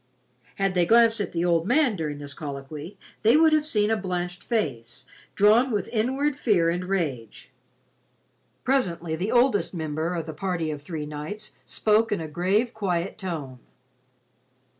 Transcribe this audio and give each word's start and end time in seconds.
Had 0.55 0.73
they 0.73 0.87
glanced 0.87 1.21
at 1.21 1.31
the 1.31 1.45
old 1.45 1.67
man 1.67 1.95
during 1.95 2.17
this 2.17 2.33
colloquy, 2.33 2.97
they 3.21 3.37
would 3.37 3.53
have 3.53 3.67
seen 3.67 3.91
a 3.91 3.95
blanched 3.95 4.43
face, 4.43 5.05
drawn 5.35 5.69
with 5.69 5.87
inward 5.89 6.35
fear 6.35 6.71
and 6.71 6.85
rage. 6.85 7.51
Presently 8.63 9.15
the 9.15 9.31
oldest 9.31 9.75
member 9.75 10.15
of 10.15 10.25
the 10.25 10.33
party 10.33 10.71
of 10.71 10.81
three 10.81 11.05
knights 11.05 11.51
spoke 11.67 12.11
in 12.11 12.19
a 12.19 12.27
grave 12.27 12.73
quiet 12.73 13.19
tone. 13.19 13.59